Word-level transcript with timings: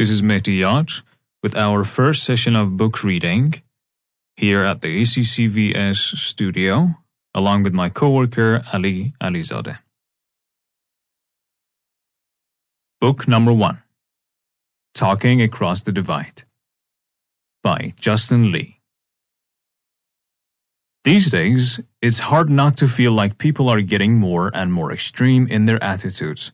This 0.00 0.08
is 0.08 0.22
Mehdi 0.22 0.56
Yacht 0.60 1.02
with 1.42 1.54
our 1.54 1.84
first 1.84 2.24
session 2.24 2.56
of 2.56 2.78
book 2.78 3.04
reading 3.04 3.60
here 4.34 4.64
at 4.64 4.80
the 4.80 5.02
ACCVS 5.02 6.16
studio, 6.16 6.94
along 7.34 7.64
with 7.64 7.74
my 7.74 7.90
coworker 7.90 8.62
Ali 8.72 9.12
Alizadeh. 9.20 9.78
Book 12.98 13.28
number 13.28 13.52
one 13.52 13.82
Talking 14.94 15.42
Across 15.42 15.82
the 15.82 15.92
Divide 15.92 16.44
by 17.62 17.92
Justin 18.00 18.50
Lee. 18.50 18.80
These 21.04 21.28
days, 21.28 21.78
it's 22.00 22.20
hard 22.20 22.48
not 22.48 22.78
to 22.78 22.88
feel 22.88 23.12
like 23.12 23.36
people 23.36 23.68
are 23.68 23.82
getting 23.82 24.14
more 24.14 24.50
and 24.54 24.72
more 24.72 24.92
extreme 24.94 25.46
in 25.46 25.66
their 25.66 25.82
attitudes 25.84 26.52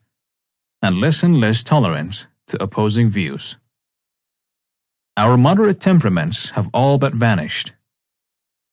and 0.82 0.98
less 0.98 1.22
and 1.22 1.38
less 1.38 1.62
tolerant 1.62 2.26
to 2.48 2.62
opposing 2.62 3.08
views. 3.08 3.56
Our 5.16 5.36
moderate 5.36 5.80
temperaments 5.80 6.50
have 6.50 6.68
all 6.74 6.98
but 6.98 7.14
vanished, 7.14 7.72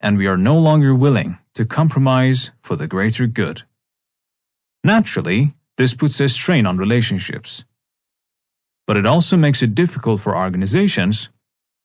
and 0.02 0.18
we 0.18 0.28
are 0.28 0.38
no 0.38 0.58
longer 0.58 0.94
willing 0.94 1.38
to 1.54 1.66
compromise 1.66 2.52
for 2.62 2.76
the 2.76 2.88
greater 2.88 3.28
good. 3.28 3.64
Naturally, 4.84 5.54
this 5.78 5.96
puts 5.96 6.20
a 6.20 6.28
strain 6.28 6.66
on 6.66 6.78
relationships. 6.78 7.64
But 8.86 8.98
it 8.98 9.06
also 9.06 9.38
makes 9.38 9.64
it 9.64 9.76
difficult 9.76 10.20
for 10.20 10.36
organizations, 10.36 11.30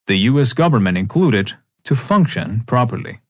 the 0.07 0.17
US 0.31 0.53
government 0.53 0.99
included, 0.99 1.53
to 1.85 1.95
function 1.95 2.65
properly. 2.67 3.21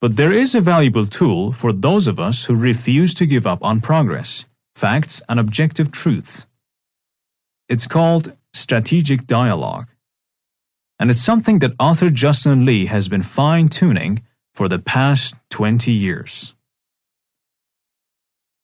But 0.00 0.16
there 0.16 0.32
is 0.32 0.54
a 0.54 0.60
valuable 0.60 1.06
tool 1.06 1.52
for 1.52 1.72
those 1.72 2.06
of 2.06 2.18
us 2.18 2.44
who 2.44 2.54
refuse 2.54 3.12
to 3.14 3.26
give 3.26 3.46
up 3.46 3.62
on 3.62 3.80
progress, 3.80 4.46
facts, 4.74 5.20
and 5.28 5.38
objective 5.38 5.90
truths. 5.90 6.46
It's 7.70 7.86
called 7.86 8.36
strategic 8.52 9.28
dialogue. 9.28 9.86
And 10.98 11.08
it's 11.08 11.20
something 11.20 11.60
that 11.60 11.76
author 11.78 12.10
Justin 12.10 12.66
Lee 12.66 12.86
has 12.86 13.08
been 13.08 13.22
fine 13.22 13.68
tuning 13.68 14.24
for 14.52 14.66
the 14.66 14.80
past 14.80 15.36
20 15.50 15.92
years. 15.92 16.56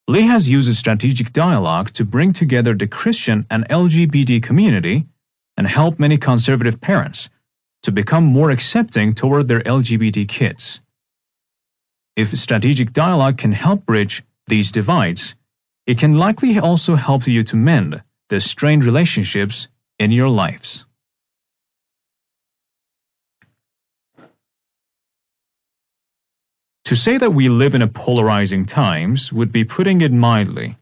Lee 0.08 0.26
has 0.26 0.50
used 0.50 0.74
strategic 0.74 1.32
dialogue 1.32 1.92
to 1.92 2.04
bring 2.04 2.32
together 2.32 2.74
the 2.74 2.88
Christian 2.88 3.46
and 3.48 3.68
LGBT 3.68 4.42
community 4.42 5.06
and 5.56 5.68
help 5.68 6.00
many 6.00 6.18
conservative 6.18 6.80
parents 6.80 7.28
to 7.84 7.92
become 7.92 8.24
more 8.24 8.50
accepting 8.50 9.14
toward 9.14 9.46
their 9.46 9.60
LGBT 9.60 10.26
kids. 10.26 10.80
If 12.16 12.36
strategic 12.36 12.92
dialogue 12.92 13.38
can 13.38 13.52
help 13.52 13.86
bridge 13.86 14.24
these 14.48 14.72
divides, 14.72 15.36
it 15.86 15.96
can 15.96 16.18
likely 16.18 16.58
also 16.58 16.96
help 16.96 17.28
you 17.28 17.44
to 17.44 17.56
mend 17.56 18.02
the 18.28 18.40
strained 18.40 18.84
relationships 18.84 19.68
in 19.98 20.10
your 20.10 20.28
lives. 20.28 20.84
To 26.86 26.94
say 26.94 27.18
that 27.18 27.32
we 27.32 27.48
live 27.48 27.74
in 27.74 27.82
a 27.82 27.88
polarizing 27.88 28.64
times 28.64 29.32
would 29.32 29.50
be 29.50 29.64
putting 29.64 30.00
it 30.00 30.12
mildly. 30.12 30.76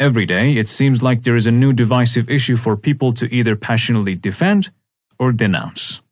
Every 0.00 0.26
day, 0.26 0.56
it 0.56 0.68
seems 0.68 1.02
like 1.02 1.22
there 1.22 1.36
is 1.36 1.46
a 1.46 1.52
new 1.52 1.72
divisive 1.72 2.30
issue 2.30 2.56
for 2.56 2.76
people 2.76 3.12
to 3.14 3.32
either 3.32 3.56
passionately 3.56 4.16
defend 4.16 4.70
or 5.18 5.32
denounce. 5.32 6.02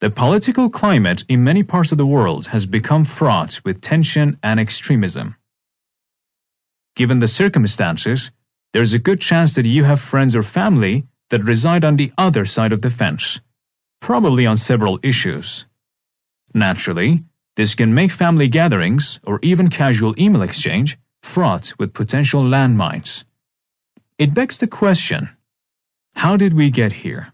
The 0.00 0.10
political 0.10 0.68
climate 0.68 1.24
in 1.28 1.44
many 1.44 1.62
parts 1.62 1.92
of 1.92 1.98
the 1.98 2.06
world 2.06 2.48
has 2.48 2.66
become 2.66 3.04
fraught 3.04 3.60
with 3.64 3.80
tension 3.80 4.38
and 4.42 4.60
extremism. 4.60 5.36
Given 6.96 7.18
the 7.18 7.26
circumstances, 7.26 8.30
there's 8.72 8.94
a 8.94 8.98
good 8.98 9.20
chance 9.20 9.54
that 9.54 9.66
you 9.66 9.84
have 9.84 10.00
friends 10.00 10.36
or 10.36 10.42
family 10.42 11.06
that 11.30 11.42
reside 11.42 11.84
on 11.84 11.96
the 11.96 12.12
other 12.16 12.44
side 12.44 12.72
of 12.72 12.82
the 12.82 12.90
fence, 12.90 13.40
probably 14.00 14.46
on 14.46 14.56
several 14.56 14.98
issues. 15.02 15.66
Naturally, 16.54 17.24
this 17.56 17.74
can 17.74 17.94
make 17.94 18.10
family 18.10 18.48
gatherings 18.48 19.20
or 19.26 19.38
even 19.42 19.68
casual 19.68 20.14
email 20.18 20.42
exchange 20.42 20.96
fraught 21.22 21.72
with 21.78 21.94
potential 21.94 22.42
landmines. 22.42 23.24
It 24.18 24.34
begs 24.34 24.58
the 24.58 24.66
question 24.66 25.30
how 26.16 26.36
did 26.36 26.54
we 26.54 26.70
get 26.70 26.92
here? 26.92 27.32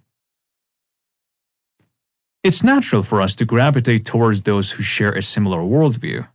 It's 2.43 2.63
natural 2.63 3.03
for 3.03 3.21
us 3.21 3.35
to 3.37 3.45
gravitate 3.45 4.07
towards 4.07 4.43
those 4.43 4.73
who 4.73 4.83
share 4.83 5.13
a 5.13 5.21
similar 5.21 5.59
worldview. 5.59 6.27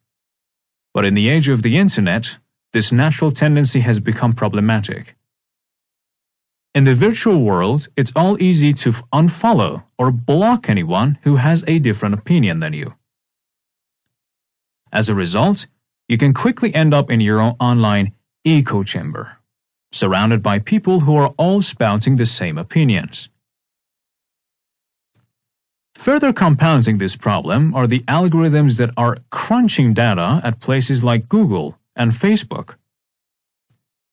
But 0.93 1.05
in 1.05 1.15
the 1.15 1.29
age 1.29 1.49
of 1.49 1.63
the 1.63 1.77
internet, 1.77 2.37
this 2.75 2.91
natural 2.91 3.31
tendency 3.31 3.79
has 3.79 4.01
become 4.01 4.33
problematic. 4.33 5.15
In 6.73 6.83
the 6.83 6.93
virtual 6.93 7.41
world, 7.41 7.87
it's 7.95 8.11
all 8.17 8.35
easy 8.41 8.73
to 8.73 8.91
unfollow 9.13 9.83
or 9.97 10.11
block 10.11 10.69
anyone 10.69 11.17
who 11.23 11.37
has 11.37 11.63
a 11.67 11.79
different 11.79 12.15
opinion 12.15 12.59
than 12.59 12.73
you. 12.73 12.93
As 14.91 15.07
a 15.07 15.15
result, 15.15 15.67
you 16.09 16.17
can 16.17 16.33
quickly 16.33 16.75
end 16.75 16.93
up 16.93 17.09
in 17.09 17.21
your 17.21 17.39
own 17.39 17.55
online 17.61 18.11
echo 18.43 18.83
chamber, 18.83 19.37
surrounded 19.93 20.43
by 20.43 20.59
people 20.59 20.99
who 20.99 21.15
are 21.15 21.33
all 21.37 21.61
spouting 21.61 22.17
the 22.17 22.25
same 22.25 22.57
opinions. 22.57 23.29
Further 25.95 26.33
compounding 26.33 26.97
this 26.97 27.15
problem 27.15 27.73
are 27.73 27.87
the 27.87 28.01
algorithms 28.01 28.77
that 28.79 28.91
are 28.97 29.19
crunching 29.29 29.93
data 29.93 30.41
at 30.43 30.59
places 30.59 31.05
like 31.05 31.29
Google 31.29 31.79
and 31.95 32.11
Facebook. 32.11 32.75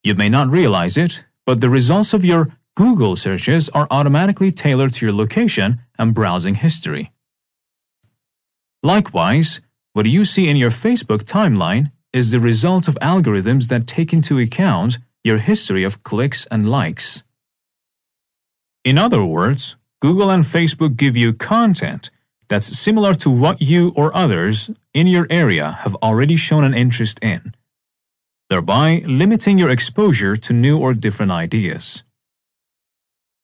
You 0.05 0.15
may 0.15 0.29
not 0.29 0.49
realize 0.49 0.97
it, 0.97 1.25
but 1.47 1.61
the 1.61 1.71
results 1.71 2.13
of 2.15 2.25
your 2.25 2.49
Google 2.75 3.17
searches 3.17 3.69
are 3.71 3.87
automatically 3.91 4.51
tailored 4.51 4.93
to 4.95 5.07
your 5.07 5.15
location 5.15 5.81
and 5.99 6.15
browsing 6.15 6.55
history. 6.55 7.13
Likewise, 8.83 9.61
what 9.93 10.07
you 10.07 10.25
see 10.25 10.49
in 10.49 10.57
your 10.57 10.71
Facebook 10.71 11.23
timeline 11.23 11.93
is 12.13 12.31
the 12.31 12.41
result 12.41 12.89
of 12.89 12.95
algorithms 13.01 13.69
that 13.69 13.87
take 13.87 14.13
into 14.13 14.39
account 14.39 14.99
your 15.23 15.39
history 15.39 15.85
of 15.85 16.03
clicks 16.03 16.47
and 16.47 16.69
likes. 16.69 17.23
In 18.85 18.99
other 18.99 19.25
words, 19.25 19.77
Google 20.01 20.31
and 20.31 20.43
Facebook 20.43 20.97
give 20.97 21.17
you 21.17 21.33
content 21.33 22.11
that's 22.49 22.77
similar 22.77 23.15
to 23.15 23.31
what 23.31 23.63
you 23.63 23.93
or 23.95 24.15
others 24.17 24.71
in 24.93 25.07
your 25.07 25.27
area 25.31 25.71
have 25.83 25.95
already 26.03 26.37
shown 26.37 26.65
an 26.65 26.75
interest 26.75 27.19
in, 27.23 27.55
thereby 28.53 29.03
limiting 29.07 29.57
your 29.59 29.71
exposure 29.71 30.35
to 30.37 30.53
new 30.53 30.77
or 30.85 30.93
different 30.93 31.33
ideas. 31.33 32.03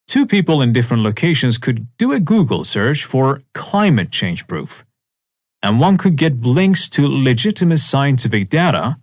Two 0.07 0.25
people 0.27 0.63
in 0.63 0.73
different 0.73 1.03
locations 1.03 1.59
could 1.65 1.87
do 2.03 2.13
a 2.13 2.21
Google 2.33 2.65
search 2.65 3.01
for 3.05 3.43
climate 3.55 4.11
change 4.11 4.47
proof 4.47 4.85
and 5.63 5.81
one 5.81 5.97
could 5.97 6.17
get 6.17 6.41
links 6.43 6.89
to 6.91 7.09
legitimate 7.09 7.79
scientific 7.79 8.49
data, 8.49 8.99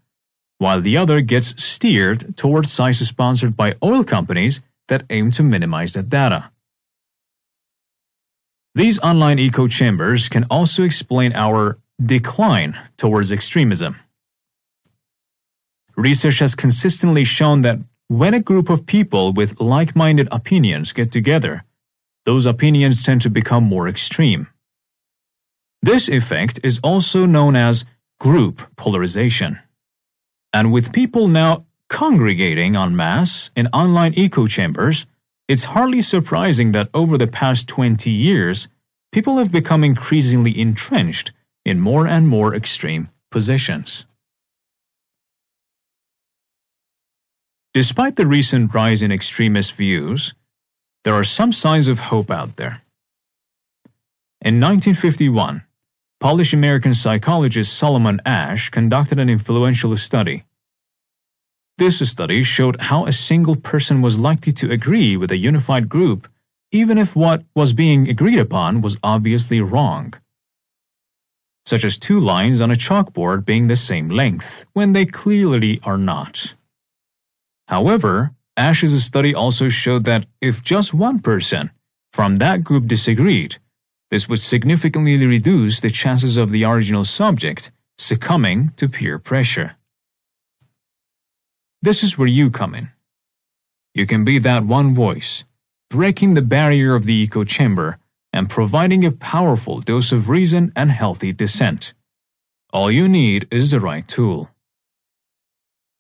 while 0.57 0.79
the 0.81 0.97
other 0.97 1.21
gets 1.21 1.61
steered 1.61 2.37
towards 2.37 2.71
sites 2.71 2.99
sponsored 2.99 3.57
by 3.57 3.75
oil 3.83 4.03
companies 4.03 4.61
that 4.87 5.03
aim 5.09 5.31
to 5.31 5.43
minimize 5.43 5.93
that 5.93 6.09
data. 6.09 6.51
These 8.73 8.99
online 8.99 9.39
echo 9.39 9.67
chambers 9.67 10.29
can 10.29 10.45
also 10.49 10.83
explain 10.83 11.33
our 11.33 11.77
decline 12.03 12.77
towards 12.97 13.31
extremism. 13.31 13.97
Research 15.95 16.39
has 16.39 16.55
consistently 16.55 17.23
shown 17.23 17.61
that 17.61 17.79
when 18.07 18.33
a 18.33 18.41
group 18.41 18.69
of 18.69 18.85
people 18.85 19.33
with 19.33 19.59
like 19.59 19.95
minded 19.95 20.27
opinions 20.31 20.93
get 20.93 21.11
together, 21.11 21.63
those 22.25 22.45
opinions 22.45 23.03
tend 23.03 23.21
to 23.21 23.29
become 23.29 23.63
more 23.63 23.87
extreme. 23.87 24.47
This 25.81 26.09
effect 26.09 26.59
is 26.63 26.79
also 26.83 27.25
known 27.25 27.55
as 27.55 27.85
group 28.19 28.61
polarization. 28.75 29.59
And 30.51 30.71
with 30.71 30.93
people 30.93 31.27
now 31.27 31.65
congregating 31.89 32.75
en 32.75 32.95
masse 32.95 33.51
in 33.55 33.67
online 33.67 34.13
echo 34.17 34.47
chambers, 34.47 35.05
it's 35.47 35.65
hardly 35.65 36.01
surprising 36.01 36.71
that 36.71 36.89
over 36.93 37.17
the 37.17 37.27
past 37.27 37.67
20 37.67 38.09
years, 38.09 38.67
people 39.11 39.37
have 39.37 39.51
become 39.51 39.83
increasingly 39.83 40.59
entrenched 40.59 41.31
in 41.65 41.79
more 41.79 42.07
and 42.07 42.27
more 42.27 42.55
extreme 42.55 43.09
positions. 43.29 44.05
Despite 47.75 48.15
the 48.15 48.25
recent 48.25 48.73
rise 48.73 49.01
in 49.01 49.11
extremist 49.11 49.73
views, 49.73 50.33
there 51.03 51.13
are 51.13 51.25
some 51.25 51.51
signs 51.51 51.89
of 51.89 51.99
hope 51.99 52.31
out 52.31 52.55
there. 52.55 52.81
In 54.39 54.61
1951, 54.61 55.61
Polish 56.21 56.53
American 56.53 56.93
psychologist 56.93 57.73
Solomon 57.73 58.21
Asch 58.25 58.69
conducted 58.69 59.19
an 59.19 59.29
influential 59.29 59.97
study. 59.97 60.45
This 61.77 61.99
study 62.09 62.43
showed 62.43 62.79
how 62.79 63.07
a 63.07 63.11
single 63.11 63.57
person 63.57 64.01
was 64.01 64.17
likely 64.17 64.53
to 64.53 64.71
agree 64.71 65.17
with 65.17 65.31
a 65.31 65.43
unified 65.51 65.89
group, 65.89 66.29
even 66.71 66.97
if 66.97 67.13
what 67.13 67.43
was 67.55 67.73
being 67.73 68.07
agreed 68.07 68.39
upon 68.39 68.79
was 68.79 68.95
obviously 69.03 69.59
wrong. 69.59 70.13
Such 71.65 71.83
as 71.83 71.97
two 71.97 72.21
lines 72.21 72.61
on 72.61 72.71
a 72.71 72.75
chalkboard 72.85 73.43
being 73.43 73.67
the 73.67 73.75
same 73.75 74.07
length, 74.07 74.65
when 74.71 74.93
they 74.93 75.05
clearly 75.05 75.81
are 75.83 75.97
not. 75.97 76.55
However, 77.67 78.31
Asch's 78.57 79.03
study 79.03 79.35
also 79.35 79.69
showed 79.69 80.05
that 80.05 80.25
if 80.41 80.63
just 80.63 80.93
one 80.93 81.19
person 81.19 81.71
from 82.13 82.37
that 82.37 82.63
group 82.63 82.85
disagreed, 82.87 83.57
this 84.11 84.29
would 84.29 84.39
significantly 84.39 85.17
reduce 85.25 85.79
the 85.79 85.89
chances 85.89 86.37
of 86.37 86.51
the 86.51 86.63
original 86.63 87.03
subject 87.03 87.71
succumbing 87.97 88.71
to 88.77 88.87
peer 88.87 89.19
pressure. 89.19 89.75
This 91.81 92.03
is 92.03 92.17
where 92.17 92.27
you 92.27 92.49
come 92.49 92.75
in. 92.75 92.91
You 93.93 94.05
can 94.05 94.23
be 94.23 94.39
that 94.39 94.65
one 94.65 94.93
voice, 94.93 95.43
breaking 95.89 96.33
the 96.33 96.41
barrier 96.41 96.95
of 96.95 97.05
the 97.05 97.23
echo 97.23 97.43
chamber 97.43 97.97
and 98.33 98.49
providing 98.49 99.05
a 99.05 99.11
powerful 99.11 99.79
dose 99.79 100.11
of 100.11 100.29
reason 100.29 100.71
and 100.75 100.91
healthy 100.91 101.31
dissent. 101.31 101.93
All 102.73 102.91
you 102.91 103.07
need 103.07 103.47
is 103.49 103.71
the 103.71 103.79
right 103.79 104.05
tool. 104.05 104.49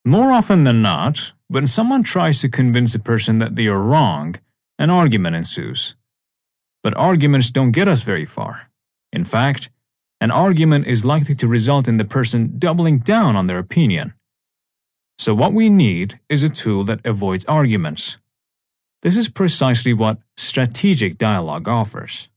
More 0.03 0.31
often 0.31 0.65
than 0.65 0.81
not, 0.81 1.31
when 1.47 1.67
someone 1.67 2.03
tries 2.03 2.41
to 2.41 2.49
convince 2.49 2.95
a 2.95 2.99
person 2.99 3.39
that 3.39 3.55
they 3.55 3.67
are 3.67 3.81
wrong, 3.81 4.35
an 4.79 4.89
argument 4.89 5.35
ensues. 5.35 5.95
But 6.83 6.97
arguments 6.97 7.49
don't 7.49 7.71
get 7.71 7.87
us 7.87 8.01
very 8.01 8.25
far. 8.25 8.69
In 9.13 9.23
fact, 9.23 9.69
an 10.19 10.31
argument 10.31 10.87
is 10.87 11.05
likely 11.05 11.35
to 11.35 11.47
result 11.47 11.87
in 11.87 11.97
the 11.97 12.05
person 12.05 12.57
doubling 12.57 12.99
down 12.99 13.35
on 13.35 13.47
their 13.47 13.59
opinion. 13.59 14.13
So, 15.17 15.33
what 15.33 15.53
we 15.53 15.69
need 15.69 16.19
is 16.29 16.43
a 16.43 16.49
tool 16.49 16.83
that 16.85 17.05
avoids 17.05 17.45
arguments. 17.45 18.17
This 19.01 19.15
is 19.15 19.29
precisely 19.29 19.93
what 19.93 20.19
strategic 20.35 21.17
dialogue 21.17 21.67
offers. 21.67 22.27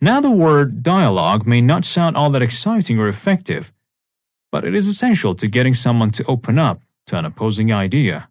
Now, 0.00 0.20
the 0.20 0.30
word 0.30 0.82
dialogue 0.82 1.46
may 1.46 1.60
not 1.60 1.84
sound 1.84 2.16
all 2.16 2.30
that 2.30 2.42
exciting 2.42 2.98
or 2.98 3.08
effective, 3.08 3.72
but 4.50 4.64
it 4.64 4.74
is 4.74 4.88
essential 4.88 5.34
to 5.36 5.46
getting 5.46 5.74
someone 5.74 6.10
to 6.12 6.24
open 6.24 6.58
up 6.58 6.82
to 7.06 7.18
an 7.18 7.24
opposing 7.24 7.72
idea. 7.72 8.28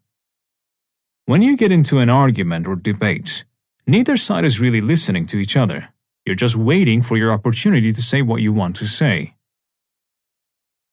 When 1.25 1.41
you 1.41 1.55
get 1.55 1.71
into 1.71 1.99
an 1.99 2.09
argument 2.09 2.67
or 2.67 2.75
debate, 2.75 3.45
neither 3.87 4.17
side 4.17 4.45
is 4.45 4.59
really 4.59 4.81
listening 4.81 5.25
to 5.27 5.37
each 5.37 5.55
other. 5.55 5.89
You're 6.25 6.35
just 6.35 6.55
waiting 6.55 7.01
for 7.01 7.17
your 7.17 7.31
opportunity 7.31 7.93
to 7.93 8.01
say 8.01 8.21
what 8.21 8.41
you 8.41 8.53
want 8.53 8.75
to 8.77 8.85
say. 8.85 9.35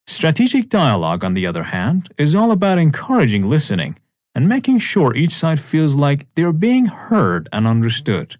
Strategic 0.06 0.68
dialogue, 0.70 1.22
on 1.22 1.34
the 1.34 1.46
other 1.46 1.64
hand, 1.64 2.08
is 2.16 2.34
all 2.34 2.50
about 2.50 2.78
encouraging 2.78 3.48
listening 3.48 3.98
and 4.34 4.48
making 4.48 4.78
sure 4.78 5.14
each 5.14 5.32
side 5.32 5.60
feels 5.60 5.96
like 5.96 6.26
they're 6.34 6.52
being 6.52 6.86
heard 6.86 7.48
and 7.52 7.66
understood. 7.66 8.36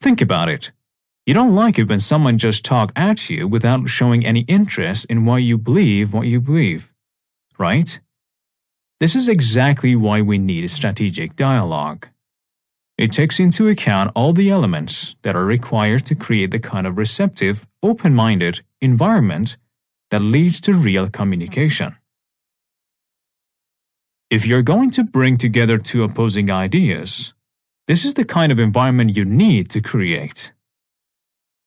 Think 0.00 0.20
about 0.20 0.48
it. 0.48 0.72
You 1.26 1.34
don't 1.34 1.54
like 1.54 1.78
it 1.78 1.88
when 1.88 2.00
someone 2.00 2.38
just 2.38 2.64
talk 2.64 2.90
at 2.96 3.30
you 3.30 3.46
without 3.46 3.88
showing 3.88 4.24
any 4.24 4.40
interest 4.48 5.06
in 5.10 5.24
why 5.24 5.38
you 5.38 5.58
believe 5.58 6.12
what 6.12 6.26
you 6.26 6.40
believe, 6.40 6.89
right? 7.60 8.00
This 8.98 9.14
is 9.14 9.28
exactly 9.28 9.94
why 9.94 10.22
we 10.22 10.38
need 10.38 10.64
a 10.64 10.68
strategic 10.68 11.36
dialogue. 11.36 12.08
It 12.98 13.12
takes 13.12 13.38
into 13.38 13.68
account 13.68 14.12
all 14.14 14.32
the 14.32 14.50
elements 14.50 15.14
that 15.22 15.36
are 15.36 15.44
required 15.44 16.04
to 16.06 16.14
create 16.14 16.50
the 16.50 16.58
kind 16.58 16.86
of 16.86 16.98
receptive, 16.98 17.66
open 17.82 18.14
minded 18.14 18.60
environment 18.80 19.56
that 20.10 20.20
leads 20.20 20.60
to 20.62 20.74
real 20.74 21.08
communication. 21.08 21.96
If 24.30 24.46
you're 24.46 24.62
going 24.62 24.90
to 24.92 25.04
bring 25.04 25.36
together 25.36 25.78
two 25.78 26.02
opposing 26.02 26.50
ideas, 26.50 27.34
this 27.86 28.04
is 28.04 28.14
the 28.14 28.24
kind 28.24 28.52
of 28.52 28.58
environment 28.58 29.16
you 29.16 29.24
need 29.24 29.70
to 29.70 29.80
create. 29.80 30.52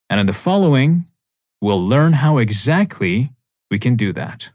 And 0.10 0.20
in 0.20 0.28
the 0.28 0.34
following, 0.34 1.06
we'll 1.62 1.86
learn 1.86 2.14
how 2.14 2.38
exactly 2.38 3.32
we 3.72 3.80
can 3.80 3.96
do 3.96 4.14
that. 4.14 4.52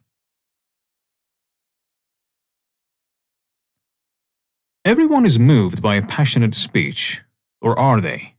Everyone 4.89 5.27
is 5.27 5.39
moved 5.39 5.83
by 5.83 5.97
a 5.97 6.07
passionate 6.17 6.55
speech, 6.55 7.21
or 7.61 7.79
are 7.79 8.01
they? 8.01 8.37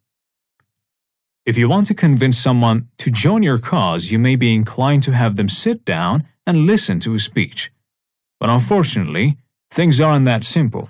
If 1.46 1.60
you 1.60 1.69
want 1.69 1.86
to 1.86 1.94
convince 1.94 2.40
someone 2.40 2.88
to 2.98 3.12
join 3.12 3.44
your 3.44 3.60
cause, 3.60 4.10
you 4.12 4.18
may 4.18 4.36
be 4.36 4.56
inclined 4.56 5.04
to 5.04 5.12
have 5.12 5.36
them 5.36 5.48
sit 5.48 5.86
down 5.86 6.28
and 6.48 6.66
listen 6.66 7.00
to 7.01 7.13
a 7.13 7.19
speech. 7.19 7.72
But 8.40 8.50
unfortunately, 8.50 9.38
things 9.69 10.01
aren't 10.01 10.25
that 10.25 10.44
simple. 10.44 10.90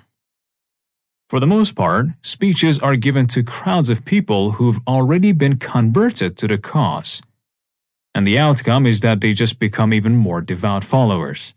For 1.28 1.40
the 1.40 1.52
most 1.56 1.74
part, 1.74 2.06
speeches 2.22 2.78
are 2.78 2.96
given 2.96 3.26
to 3.26 3.42
crowds 3.42 3.90
of 3.90 4.06
people 4.06 4.52
who've 4.52 4.80
already 4.88 5.32
been 5.32 5.58
converted 5.58 6.38
to 6.38 6.46
the 6.46 6.56
cause. 6.56 7.20
And 8.14 8.26
the 8.26 8.38
outcome 8.38 8.86
is 8.86 9.00
that 9.00 9.20
they 9.20 9.34
just 9.34 9.58
become 9.58 9.92
even 9.92 10.16
more 10.16 10.40
devout 10.40 10.84
followers. 10.84 11.52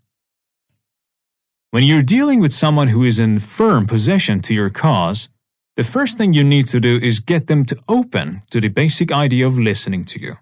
When 1.73 1.83
you're 1.83 2.03
dealing 2.03 2.39
with 2.39 2.53
someone 2.53 2.89
who 2.89 3.03
is 3.03 3.17
in 3.17 3.39
firm 3.39 3.87
possession 3.87 4.41
to 4.41 4.53
your 4.53 4.69
cause, 4.69 5.27
the 5.75 5.83
first 5.83 6.19
thing 6.19 6.31
you 6.31 6.43
need 6.43 6.67
to 6.67 6.79
do 6.79 6.99
is 7.01 7.19
get 7.19 7.47
them 7.47 7.65
to 7.65 7.75
open 7.89 8.43
to 8.51 8.61
the 8.61 8.67
basic 8.67 9.11
idea 9.11 9.47
of 9.47 9.57
listening 9.57 10.05
to 10.05 10.21
you. 10.21 10.35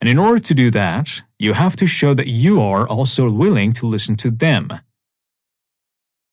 And 0.00 0.08
in 0.08 0.18
order 0.18 0.38
to 0.38 0.54
do 0.54 0.70
that, 0.70 1.20
you 1.38 1.52
have 1.52 1.76
to 1.76 1.86
show 1.86 2.14
that 2.14 2.28
you 2.28 2.62
are 2.62 2.88
also 2.88 3.30
willing 3.30 3.74
to 3.74 3.86
listen 3.86 4.16
to 4.16 4.30
them. 4.30 4.70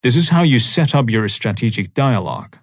This 0.02 0.16
is 0.16 0.30
how 0.30 0.44
you 0.44 0.58
set 0.58 0.96
up 0.96 1.10
your 1.10 1.28
strategic 1.28 1.94
dialogue. 1.94 2.58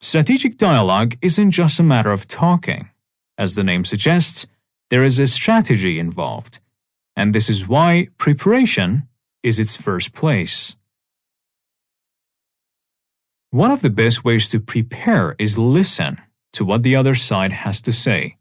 Strategic 0.00 0.58
dialogue 0.58 1.16
isn't 1.22 1.52
just 1.52 1.78
a 1.78 1.84
matter 1.84 2.10
of 2.10 2.26
talking. 2.26 2.90
As 3.38 3.54
the 3.54 3.62
name 3.62 3.84
suggests, 3.84 4.48
there 4.90 5.04
is 5.04 5.20
a 5.20 5.28
strategy 5.28 6.00
involved, 6.00 6.58
and 7.18 7.34
this 7.34 7.50
is 7.50 7.66
why 7.66 8.06
preparation 8.16 9.08
is 9.42 9.58
its 9.58 9.74
first 9.74 10.14
place. 10.14 10.76
One 13.50 13.72
of 13.72 13.82
the 13.82 13.90
best 13.90 14.24
ways 14.24 14.48
to 14.50 14.60
prepare 14.60 15.34
is 15.36 15.58
listen 15.58 16.18
to 16.52 16.64
what 16.64 16.82
the 16.82 16.94
other 16.94 17.16
side 17.16 17.52
has 17.52 17.82
to 17.82 17.92
say. 17.92 18.36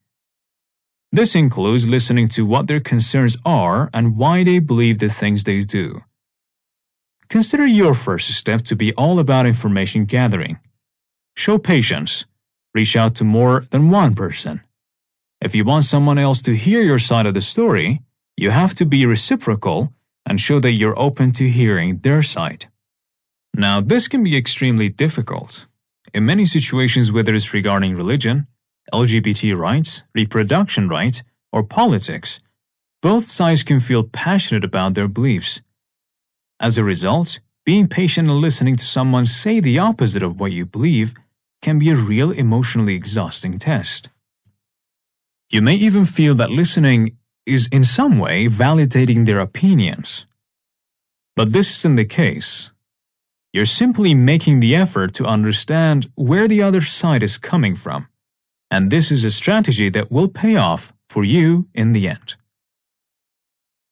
This 1.12 1.33
includes 1.33 1.88
listening 1.88 2.27
to 2.29 2.45
what 2.45 2.68
their 2.68 2.79
concerns 2.79 3.35
are 3.44 3.89
and 3.94 4.15
why 4.15 4.44
they 4.44 4.59
believe 4.59 5.00
the 5.00 5.09
things 5.09 5.44
they 5.44 5.62
do. 5.62 6.01
Consider 7.30 7.65
your 7.65 7.95
first 7.95 8.30
step 8.30 8.62
to 8.65 8.75
be 8.75 8.94
all 8.94 9.18
about 9.18 9.47
information 9.47 10.06
gathering. 10.06 10.59
Show 11.35 11.57
patience. 11.57 12.25
Reach 12.75 12.95
out 12.95 13.16
to 13.16 13.23
more 13.23 13.66
than 13.71 13.90
one 13.90 14.13
person. 14.13 14.61
If 15.42 15.56
you 15.56 15.66
want 15.66 15.83
someone 15.83 16.19
else 16.19 16.44
to 16.44 16.56
hear 16.56 16.81
your 16.81 16.99
side 16.99 17.25
of 17.25 17.33
the 17.33 17.42
story, 17.42 18.01
you 18.37 18.51
have 18.51 18.75
to 18.75 18.85
be 18.85 19.06
reciprocal 19.06 19.94
and 20.27 20.39
show 20.39 20.59
that 20.59 20.73
you're 20.73 20.97
open 20.99 21.31
to 21.33 21.49
hearing 21.49 21.97
their 21.99 22.21
side. 22.21 22.67
Now, 23.56 23.81
this 23.81 24.07
can 24.07 24.23
be 24.23 24.37
extremely 24.37 24.89
difficult. 24.89 25.67
In 26.13 26.25
many 26.25 26.45
situations, 26.45 27.11
whether 27.11 27.33
it's 27.33 27.53
regarding 27.53 27.95
religion, 27.95 28.47
LGBT 28.94 29.57
rights, 29.57 30.03
reproduction 30.13 30.87
rights, 30.87 31.23
or 31.51 31.63
politics, 31.63 32.39
both 33.01 33.25
sides 33.25 33.63
can 33.63 33.79
feel 33.79 34.03
passionate 34.03 34.63
about 34.63 34.94
their 34.94 35.07
beliefs. 35.07 35.61
As 36.59 36.77
a 36.77 36.83
result, 36.83 37.39
being 37.65 37.87
patient 37.87 38.27
and 38.27 38.37
listening 38.37 38.75
to 38.75 38.85
someone 38.85 39.25
say 39.25 39.59
the 39.59 39.79
opposite 39.79 40.23
of 40.23 40.39
what 40.39 40.51
you 40.51 40.65
believe 40.65 41.13
can 41.61 41.79
be 41.79 41.89
a 41.89 41.95
real 41.95 42.31
emotionally 42.31 42.95
exhausting 42.95 43.57
test. 43.59 44.09
You 45.49 45.61
may 45.61 45.75
even 45.75 46.06
feel 46.06 46.35
that 46.35 46.51
listening 46.51 47.17
is 47.47 47.68
in 47.71 47.83
some 47.83 48.19
way 48.19 48.47
validating 48.47 49.25
their 49.25 49.39
opinions. 49.39 50.27
But 51.35 51.54
this 51.54 51.69
isn't 51.77 51.95
the 51.95 52.06
case. 52.06 52.71
You're 53.54 53.66
simply 53.66 54.13
making 54.13 54.59
the 54.59 54.75
effort 54.75 55.13
to 55.16 55.25
understand 55.25 56.07
where 56.16 56.47
the 56.47 56.61
other 56.61 56.81
side 56.81 57.23
is 57.23 57.37
coming 57.37 57.75
from. 57.75 58.07
And 58.69 58.92
this 58.92 59.11
is 59.11 59.23
a 59.23 59.31
strategy 59.31 59.89
that 59.89 60.11
will 60.11 60.27
pay 60.27 60.57
off 60.57 60.94
for 61.09 61.23
you 61.23 61.68
in 61.73 61.94
the 61.94 62.09
end. 62.09 62.35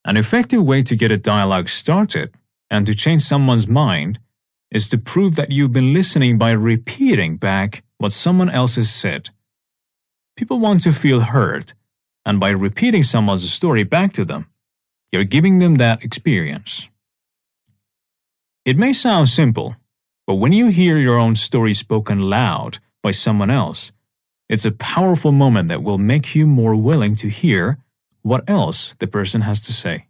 An 0.03 0.17
effective 0.17 0.63
way 0.63 0.83
to 0.83 0.95
get 0.95 1.11
a 1.11 1.17
dialogue 1.17 1.69
started 1.69 2.31
and 2.69 2.85
to 2.85 2.93
change 2.93 3.21
someone's 3.21 3.67
mind 3.67 4.19
is 4.69 4.89
to 4.89 4.97
prove 4.97 5.35
that 5.35 5.51
you've 5.51 5.71
been 5.73 5.93
listening 5.93 6.37
by 6.37 6.51
repeating 6.51 7.37
back 7.37 7.83
what 7.97 8.11
someone 8.11 8.49
else 8.49 8.75
has 8.75 8.89
said. 8.89 9.29
People 10.35 10.59
want 10.59 10.81
to 10.81 10.91
feel 10.91 11.21
heard, 11.21 11.73
and 12.25 12.39
by 12.39 12.49
repeating 12.49 13.03
someone's 13.03 13.51
story 13.51 13.83
back 13.83 14.13
to 14.13 14.25
them, 14.25 14.47
you're 15.11 15.23
giving 15.23 15.59
them 15.59 15.75
that 15.75 16.03
experience. 16.03 16.89
It 18.65 18.77
may 18.77 18.93
sound 18.93 19.29
simple, 19.29 19.75
but 20.25 20.35
when 20.35 20.51
you 20.51 20.67
hear 20.67 20.97
your 20.97 21.17
own 21.17 21.35
story 21.35 21.73
spoken 21.73 22.19
loud 22.19 22.79
by 23.03 23.11
someone 23.11 23.51
else, 23.51 23.91
it's 24.49 24.65
a 24.65 24.71
powerful 24.71 25.31
moment 25.31 25.67
that 25.69 25.83
will 25.83 25.97
make 25.97 26.35
you 26.35 26.47
more 26.47 26.75
willing 26.75 27.15
to 27.17 27.29
hear 27.29 27.77
what 28.23 28.43
else 28.49 28.95
the 28.99 29.07
person 29.07 29.41
has 29.41 29.61
to 29.61 29.73
say. 29.73 30.07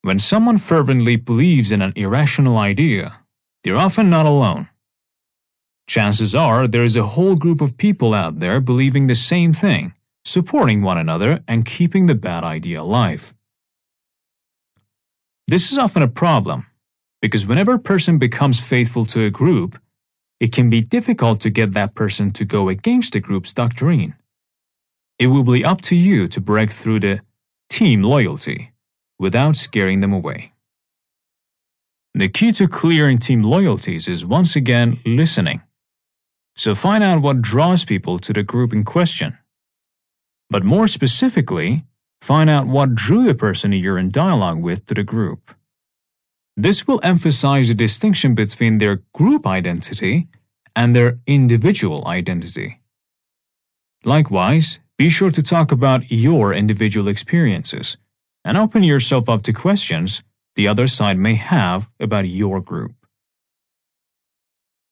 When 0.00 0.18
someone 0.18 0.58
fervently 0.58 1.16
believes 1.16 1.70
in 1.70 1.82
an 1.82 1.92
irrational 1.94 2.56
idea, 2.58 3.20
they're 3.62 3.76
often 3.76 4.10
not 4.10 4.26
alone. 4.26 4.68
Chances 5.86 6.34
are 6.34 6.66
there 6.66 6.84
is 6.84 6.96
a 6.96 7.04
whole 7.04 7.36
group 7.36 7.60
of 7.60 7.76
people 7.76 8.14
out 8.14 8.40
there 8.40 8.60
believing 8.60 9.06
the 9.06 9.14
same 9.14 9.52
thing, 9.52 9.94
supporting 10.24 10.82
one 10.82 10.98
another, 10.98 11.40
and 11.48 11.64
keeping 11.64 12.06
the 12.06 12.14
bad 12.14 12.44
idea 12.44 12.80
alive. 12.80 13.34
This 15.48 15.72
is 15.72 15.78
often 15.78 16.02
a 16.02 16.08
problem 16.08 16.66
because 17.20 17.46
whenever 17.46 17.74
a 17.74 17.78
person 17.78 18.18
becomes 18.18 18.60
faithful 18.60 19.04
to 19.06 19.24
a 19.24 19.30
group, 19.30 19.80
it 20.40 20.52
can 20.52 20.70
be 20.70 20.80
difficult 20.80 21.40
to 21.40 21.50
get 21.50 21.72
that 21.74 21.94
person 21.94 22.30
to 22.32 22.44
go 22.44 22.68
against 22.68 23.12
the 23.12 23.20
group's 23.20 23.54
doctrine. 23.54 24.14
It 25.18 25.28
will 25.28 25.44
be 25.44 25.64
up 25.64 25.80
to 25.82 25.96
you 25.96 26.26
to 26.28 26.40
break 26.40 26.70
through 26.70 27.00
the 27.00 27.20
team 27.68 28.02
loyalty 28.02 28.72
without 29.18 29.56
scaring 29.56 30.00
them 30.00 30.12
away. 30.12 30.52
The 32.14 32.28
key 32.28 32.52
to 32.52 32.66
clearing 32.68 33.18
team 33.18 33.42
loyalties 33.42 34.08
is 34.08 34.26
once 34.26 34.56
again 34.56 34.98
listening. 35.06 35.62
So 36.56 36.74
find 36.74 37.02
out 37.02 37.22
what 37.22 37.40
draws 37.40 37.84
people 37.84 38.18
to 38.18 38.32
the 38.32 38.42
group 38.42 38.72
in 38.72 38.84
question. 38.84 39.38
But 40.52 40.64
more 40.64 40.86
specifically, 40.86 41.86
find 42.20 42.50
out 42.50 42.66
what 42.66 42.94
drew 42.94 43.24
the 43.24 43.34
person 43.34 43.72
you're 43.72 43.96
in 43.96 44.10
dialogue 44.10 44.60
with 44.60 44.84
to 44.86 44.94
the 44.94 45.02
group. 45.02 45.40
This 46.58 46.86
will 46.86 47.00
emphasize 47.02 47.68
the 47.68 47.74
distinction 47.74 48.34
between 48.34 48.76
their 48.76 48.96
group 49.14 49.46
identity 49.46 50.28
and 50.76 50.94
their 50.94 51.18
individual 51.26 52.06
identity. 52.06 52.82
Likewise, 54.04 54.78
be 54.98 55.08
sure 55.08 55.30
to 55.30 55.42
talk 55.42 55.72
about 55.72 56.10
your 56.10 56.52
individual 56.52 57.08
experiences 57.08 57.96
and 58.44 58.58
open 58.58 58.82
yourself 58.82 59.30
up 59.30 59.42
to 59.44 59.54
questions 59.54 60.22
the 60.56 60.68
other 60.68 60.86
side 60.86 61.16
may 61.16 61.36
have 61.36 61.88
about 61.98 62.28
your 62.28 62.60
group. 62.60 62.92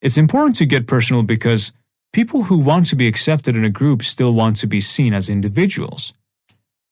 It's 0.00 0.16
important 0.16 0.56
to 0.56 0.64
get 0.64 0.86
personal 0.86 1.22
because 1.22 1.74
people 2.12 2.44
who 2.44 2.58
want 2.58 2.86
to 2.88 2.96
be 2.96 3.06
accepted 3.06 3.54
in 3.56 3.64
a 3.64 3.70
group 3.70 4.02
still 4.02 4.32
want 4.32 4.56
to 4.56 4.66
be 4.66 4.80
seen 4.80 5.14
as 5.14 5.28
individuals. 5.28 6.12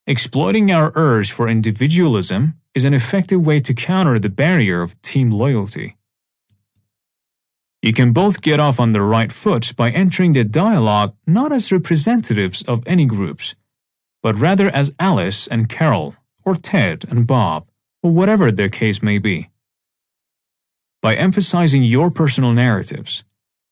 Exploiting 0.07 0.71
our 0.71 0.93
urge 0.95 1.33
for 1.33 1.49
individualism 1.49 2.55
is 2.75 2.85
an 2.85 2.95
effective 2.95 3.45
way 3.45 3.61
to 3.61 3.75
counter 3.75 4.19
the 4.19 4.31
barrier 4.31 4.81
of 4.81 5.01
team 5.03 5.31
loyalty. 5.31 5.97
You 7.83 7.93
can 7.93 8.13
both 8.13 8.43
get 8.43 8.59
off 8.59 8.81
on 8.81 8.93
the 8.93 9.03
right 9.03 9.31
foot 9.31 9.75
by 9.77 9.91
entering 9.91 10.33
the 10.33 10.45
dialogue 10.45 11.15
not 11.27 11.53
as 11.53 11.71
representatives 11.71 12.63
of 12.63 12.83
any 12.87 13.05
groups, 13.05 13.55
but 14.23 14.35
rather 14.37 14.69
as 14.71 14.95
Alice 14.99 15.47
and 15.47 15.69
Carol, 15.69 16.17
or 16.45 16.57
Ted 16.57 17.05
and 17.09 17.27
Bob, 17.27 17.69
or 18.03 18.11
whatever 18.11 18.51
their 18.51 18.69
case 18.69 19.03
may 19.03 19.19
be. 19.19 19.51
By 21.03 21.15
emphasizing 21.15 21.85
your 21.85 22.11
personal 22.11 22.53
narratives, 22.53 23.23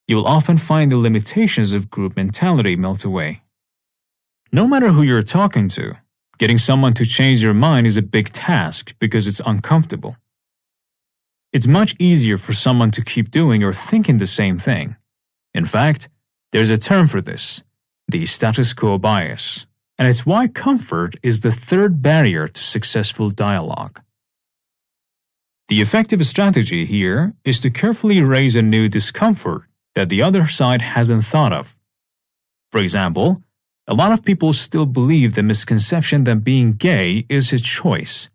you 0.08 0.16
will 0.16 0.26
often 0.26 0.56
find 0.56 0.92
the 0.92 0.96
limitations 0.96 1.72
of 1.72 1.90
group 1.90 2.16
mentality 2.16 2.76
melt 2.76 3.04
away. 3.04 3.42
No 4.52 4.66
matter 4.66 4.90
who 4.90 5.02
you're 5.02 5.22
talking 5.22 5.68
to, 5.70 5.96
getting 6.38 6.58
someone 6.58 6.94
to 6.94 7.04
change 7.04 7.42
their 7.42 7.54
mind 7.54 7.86
is 7.86 7.96
a 7.96 8.02
big 8.02 8.28
task 8.28 8.94
because 9.00 9.26
it's 9.26 9.40
uncomfortable. 9.44 10.16
It's 11.52 11.66
much 11.66 11.96
easier 11.98 12.36
for 12.36 12.52
someone 12.52 12.90
to 12.92 13.04
keep 13.04 13.30
doing 13.30 13.64
or 13.64 13.72
thinking 13.72 14.18
the 14.18 14.26
same 14.26 14.58
thing. 14.58 14.96
In 15.54 15.64
fact, 15.64 16.08
there's 16.52 16.70
a 16.70 16.78
term 16.78 17.06
for 17.06 17.20
this 17.20 17.62
the 18.08 18.25
status 18.25 18.72
quo 18.72 18.98
bias, 18.98 19.66
and 19.98 20.06
it's 20.06 20.25
why 20.25 20.46
comfort 20.46 21.16
is 21.25 21.40
the 21.40 21.50
third 21.50 22.00
barrier 22.00 22.46
to 22.46 22.60
successful 22.60 23.30
dialogue. 23.30 24.00
The 25.66 25.80
effective 25.80 26.25
strategy 26.25 26.86
here 26.86 27.34
is 27.44 27.58
to 27.60 27.70
carefully 27.70 28.22
raise 28.22 28.54
a 28.54 28.62
new 28.62 28.88
discomfort 28.88 29.66
that 29.96 30.10
the 30.10 30.22
other 30.22 30.46
side 30.46 30.82
hasn't 30.82 31.24
thought 31.24 31.54
of. 31.54 31.74
For 32.70 32.80
example, 32.80 33.42
a 33.88 33.94
lot 33.94 34.12
of 34.12 34.24
people 34.24 34.52
still 34.52 34.84
believe 34.84 35.34
the 35.34 35.42
misconception 35.42 36.24
that 36.24 36.44
being 36.44 36.74
gay 36.74 37.24
is 37.30 37.52
a 37.52 37.58
choice. 37.58 38.28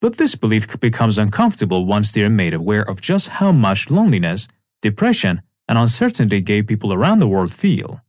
But 0.00 0.16
this 0.16 0.34
belief 0.34 0.80
becomes 0.80 1.18
uncomfortable 1.18 1.84
once 1.84 2.10
they 2.10 2.22
are 2.22 2.30
made 2.30 2.54
aware 2.54 2.88
of 2.88 3.02
just 3.02 3.28
how 3.28 3.52
much 3.52 3.90
loneliness, 3.90 4.48
depression, 4.80 5.42
and 5.68 5.76
uncertainty 5.76 6.40
gay 6.40 6.62
people 6.62 6.94
around 6.94 7.18
the 7.18 7.28
world 7.28 7.52
feel. 7.52 8.00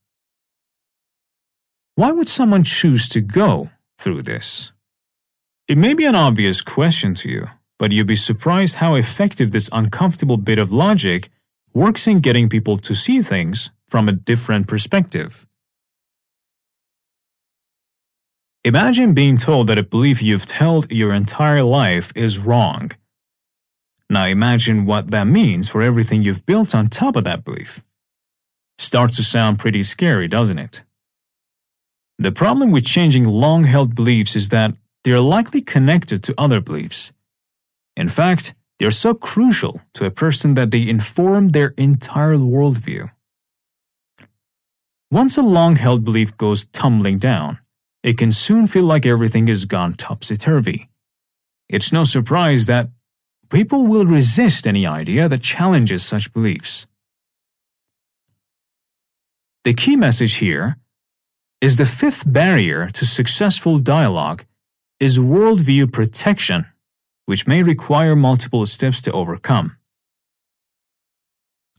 Why 1.96 2.12
would 2.12 2.30
someone 2.30 2.64
choose 2.64 3.10
to 3.10 3.22
go 3.22 3.70
through 3.98 4.22
this? 4.22 4.72
It 5.68 5.78
may 5.78 5.94
be 5.94 6.06
an 6.06 6.16
obvious 6.16 6.62
question 6.62 7.16
to 7.16 7.30
you, 7.30 7.48
but 7.80 7.92
you'd 7.92 8.08
be 8.08 8.16
surprised 8.16 8.76
how 8.76 8.96
effective 8.96 9.52
this 9.52 9.70
uncomfortable 9.74 10.38
bit 10.38 10.60
of 10.60 10.72
logic 10.72 11.30
works 11.74 12.08
in 12.08 12.20
getting 12.20 12.50
people 12.50 12.78
to 12.78 12.96
see 12.96 13.22
things 13.22 13.72
from 13.88 14.08
a 14.08 14.12
different 14.12 14.68
perspective. 14.68 15.46
Imagine 18.64 19.14
being 19.14 19.38
told 19.38 19.68
that 19.68 19.78
a 19.78 19.84
belief 19.84 20.22
you've 20.22 20.50
held 20.52 20.92
your 20.92 21.14
entire 21.14 21.64
life 21.64 22.12
is 22.16 22.38
wrong. 22.40 22.92
Now 24.10 24.26
imagine 24.26 24.86
what 24.86 25.12
that 25.12 25.28
means 25.28 25.70
for 25.70 25.82
everything 25.82 26.22
you've 26.22 26.46
built 26.46 26.76
on 26.76 26.90
top 26.90 27.16
of 27.16 27.24
that 27.24 27.46
belief. 27.46 27.84
Starts 28.78 29.16
to 29.18 29.24
sound 29.24 29.60
pretty 29.60 29.84
scary, 29.84 30.28
doesn't 30.28 30.60
it? 30.60 30.84
The 32.20 32.32
problem 32.32 32.72
with 32.72 32.86
changing 32.86 33.24
long 33.24 33.64
held 33.64 33.96
beliefs 33.96 34.36
is 34.36 34.50
that 34.50 34.76
they're 35.04 35.22
likely 35.22 35.62
connected 35.62 36.24
to 36.24 36.34
other 36.38 36.60
beliefs. 36.60 37.14
In 37.96 38.10
fact, 38.10 38.54
they're 38.80 38.92
so 38.92 39.14
crucial 39.14 39.82
to 39.94 40.06
a 40.06 40.12
person 40.12 40.54
that 40.54 40.72
they 40.72 40.88
inform 40.88 41.50
their 41.50 41.74
entire 41.78 42.36
worldview. 42.36 43.10
Once 45.10 45.38
a 45.38 45.42
long 45.42 45.78
held 45.78 46.04
belief 46.04 46.36
goes 46.38 46.66
tumbling 46.66 47.18
down, 47.18 47.60
it 48.04 48.18
can 48.18 48.32
soon 48.32 48.68
feel 48.68 48.84
like 48.84 49.06
everything 49.06 49.48
has 49.48 49.66
gone 49.66 49.94
topsy 49.94 50.36
turvy. 50.36 50.90
It's 51.70 51.92
no 51.92 52.04
surprise 52.04 52.66
that 52.68 52.90
people 53.50 53.88
will 53.88 54.06
resist 54.06 54.68
any 54.68 54.86
idea 54.86 55.28
that 55.28 55.42
challenges 55.42 56.06
such 56.06 56.34
beliefs. 56.34 56.88
The 59.64 59.74
key 59.74 59.96
message 59.96 60.36
here 60.36 60.78
is 61.60 61.78
the 61.78 61.86
fifth 61.86 62.24
barrier 62.32 62.90
to 62.90 63.06
successful 63.06 63.80
dialogue 63.80 64.46
is 65.00 65.20
worldview 65.20 65.92
protection, 65.92 66.66
which 67.28 67.46
may 67.46 67.62
require 67.62 68.16
multiple 68.16 68.66
steps 68.66 69.02
to 69.02 69.12
overcome. 69.12 69.76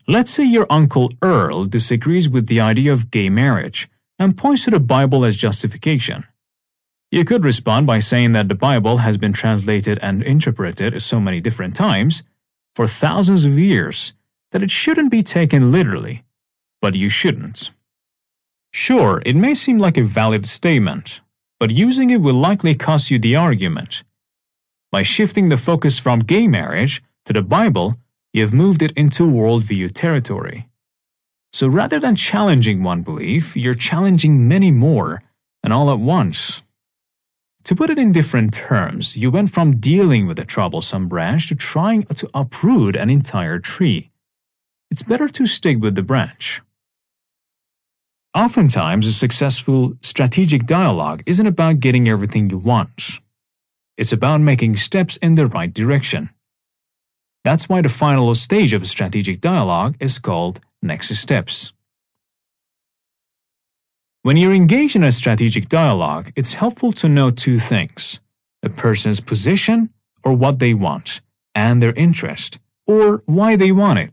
Let's 0.06 0.30
say 0.30 0.44
your 0.44 0.66
Uncle 0.68 1.10
Earl 1.22 1.64
disagrees 1.64 2.28
with 2.28 2.46
the 2.46 2.60
idea 2.60 2.92
of 2.92 3.10
gay 3.10 3.30
marriage 3.30 3.88
and 4.18 4.36
points 4.36 4.64
to 4.64 4.70
the 4.70 4.80
Bible 4.80 5.24
as 5.24 5.36
justification. 5.36 6.24
You 7.10 7.24
could 7.24 7.44
respond 7.44 7.86
by 7.86 8.00
saying 8.00 8.32
that 8.32 8.48
the 8.48 8.54
Bible 8.54 8.98
has 8.98 9.16
been 9.16 9.32
translated 9.32 9.98
and 10.02 10.22
interpreted 10.22 11.00
so 11.00 11.18
many 11.18 11.40
different 11.40 11.74
times 11.74 12.22
for 12.74 12.86
thousands 12.86 13.46
of 13.46 13.58
years 13.58 14.12
that 14.52 14.62
it 14.62 14.70
shouldn't 14.70 15.10
be 15.10 15.22
taken 15.22 15.72
literally, 15.72 16.24
but 16.82 16.94
you 16.94 17.08
shouldn't. 17.08 17.70
Sure, 18.70 19.22
it 19.24 19.34
may 19.34 19.54
seem 19.54 19.78
like 19.78 19.96
a 19.96 20.02
valid 20.02 20.46
statement, 20.46 21.22
but 21.58 21.70
using 21.70 22.10
it 22.10 22.20
will 22.20 22.34
likely 22.34 22.74
cost 22.74 23.10
you 23.10 23.18
the 23.18 23.34
argument. 23.34 24.04
By 24.90 25.02
shifting 25.02 25.49
the 25.49 25.59
focus 25.59 25.99
from 25.99 26.21
gay 26.21 26.49
marriage 26.49 27.02
to 27.26 27.35
the 27.35 27.42
Bible, 27.42 27.97
you 28.33 28.42
have 28.42 28.54
moved 28.54 28.83
it 28.83 28.92
into 28.92 29.25
worldview 29.25 29.92
territory. 29.92 30.66
So 31.52 31.68
rather 31.68 32.00
than 32.00 32.16
challenging 32.16 32.83
one 32.83 33.02
belief, 33.02 33.57
you're 33.57 33.75
challenging 33.75 34.49
many 34.49 34.71
more, 34.71 35.23
and 35.62 35.73
all 35.73 35.90
at 35.90 35.99
once. 35.99 36.62
To 37.64 37.75
put 37.75 37.90
it 37.90 37.99
in 37.99 38.12
different 38.12 38.54
terms, 38.54 39.14
you 39.14 39.30
went 39.30 39.52
from 39.52 39.76
dealing 39.76 40.26
with 40.26 40.38
a 40.38 40.45
troublesome 40.45 41.07
branch 41.07 41.49
to 41.49 41.54
trying 41.54 42.04
to 42.04 42.28
uproot 42.33 42.97
an 42.97 43.11
entire 43.11 43.59
tree. 43.59 44.11
It's 44.90 45.02
better 45.02 45.28
to 45.28 45.47
stick 45.47 45.80
with 45.80 45.95
the 45.95 46.02
branch. 46.02 46.62
Oftentimes, 48.35 49.07
a 49.07 49.12
successful 49.12 49.95
strategic 50.00 50.64
dialogue 50.64 51.23
isn't 51.26 51.47
about 51.47 51.80
getting 51.80 52.09
everything 52.09 52.49
you 52.49 52.57
want. 52.57 53.21
It's 53.98 54.12
about 54.12 54.40
making 54.40 54.76
steps 54.76 55.16
in 55.16 55.34
the 55.34 55.48
right 55.48 55.74
direction. 55.74 56.30
That's 57.42 57.68
why 57.68 57.82
the 57.82 57.88
final 57.88 58.32
stage 58.36 58.72
of 58.72 58.82
a 58.82 58.86
strategic 58.86 59.40
dialogue 59.40 59.96
is 59.98 60.20
called 60.20 60.60
next 60.80 61.08
steps. 61.16 61.72
When 64.22 64.36
you're 64.36 64.52
engaged 64.52 64.94
in 64.94 65.02
a 65.02 65.10
strategic 65.10 65.68
dialogue, 65.68 66.32
it's 66.36 66.54
helpful 66.54 66.92
to 66.92 67.08
know 67.08 67.30
two 67.30 67.58
things 67.58 68.20
a 68.62 68.68
person's 68.68 69.20
position 69.20 69.90
or 70.24 70.32
what 70.32 70.58
they 70.60 70.74
want, 70.74 71.20
and 71.54 71.82
their 71.82 71.92
interest 71.94 72.58
or 72.86 73.22
why 73.26 73.56
they 73.56 73.72
want 73.72 73.98
it. 73.98 74.12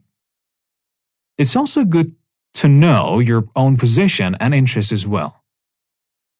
It's 1.37 1.55
also 1.55 1.85
good 1.85 2.15
to 2.55 2.67
know 2.67 3.19
your 3.19 3.45
own 3.55 3.77
position 3.77 4.35
and 4.39 4.53
interest 4.53 4.91
as 4.91 5.05
well. 5.05 5.43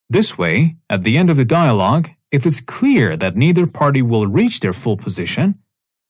This 0.10 0.38
way, 0.38 0.78
at 0.90 1.04
the 1.04 1.18
end 1.18 1.30
of 1.30 1.38
the 1.38 1.46
dialogue, 1.46 2.10
if 2.36 2.46
it's 2.46 2.60
clear 2.60 3.16
that 3.16 3.38
neither 3.38 3.66
party 3.66 4.02
will 4.02 4.28
reach 4.28 4.60
their 4.60 4.74
full 4.74 4.98
position, 4.98 5.58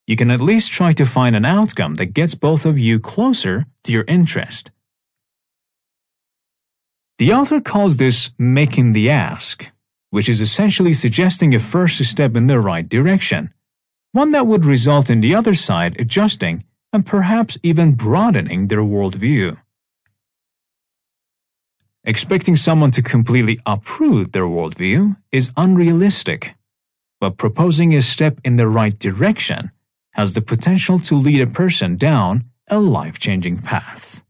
you 0.08 0.15
can 0.15 0.32
at 0.32 0.41
least 0.41 0.72
try 0.72 0.91
to 0.94 1.05
find 1.05 1.36
an 1.36 1.46
outcome 1.46 1.94
that 1.96 2.17
gets 2.17 2.34
both 2.34 2.65
of 2.65 2.79
you 2.79 3.00
closer 3.00 3.65
to 3.84 3.91
your 3.91 4.05
interest. 4.08 4.72
The 7.20 7.32
author 7.32 7.62
calls 7.62 7.98
this 7.98 8.32
making 8.39 8.94
the 8.94 9.12
ask, 9.12 9.72
which 10.10 10.27
is 10.27 10.41
essentially 10.41 10.94
suggesting 10.94 11.53
a 11.53 11.60
first 11.60 12.03
step 12.03 12.36
in 12.36 12.48
the 12.48 12.60
right 12.60 12.89
direction, 12.89 13.53
one 14.12 14.32
that 14.32 14.48
would 14.48 14.65
result 14.65 15.12
in 15.12 15.22
the 15.22 15.36
other 15.36 15.53
side 15.53 15.96
adjusting 16.01 16.63
and 16.91 17.05
perhaps 17.05 17.58
even 17.62 17.94
broadening 17.94 18.67
their 18.67 18.82
worldview. 18.82 19.58
Expecting 22.07 22.55
someone 22.55 22.91
to 22.91 23.01
completely 23.01 23.59
uproot 23.65 24.31
their 24.31 24.43
worldview 24.43 25.15
is 25.31 25.51
unrealistic, 25.57 26.53
but 27.19 27.38
proposing 27.38 27.95
a 27.95 28.01
step 28.03 28.39
in 28.43 28.57
the 28.57 28.67
right 28.67 28.97
direction 29.00 29.71
has 30.12 30.33
the 30.33 30.41
potential 30.41 31.00
to 31.00 31.15
lead 31.15 31.41
a 31.41 31.47
person 31.47 31.97
down 31.97 32.43
a 32.69 32.79
life 32.79 33.17
changing 33.17 33.57
path. 33.57 34.25